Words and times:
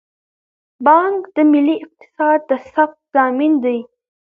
بانک 0.85 1.21
د 1.35 1.37
ملي 1.51 1.75
اقتصاد 1.85 2.39
د 2.49 2.51
ثبات 2.71 2.91
ضامن 3.13 3.51
دی. 3.63 3.77